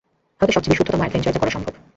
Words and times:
হয়ত 0.41 0.51
সবচেয়ে 0.51 0.71
বিশুদ্ধতম 0.71 1.01
অ্যাডভেঞ্চার 1.01 1.33
যা 1.33 1.41
করা 1.41 1.51
সম্ভব। 1.51 1.73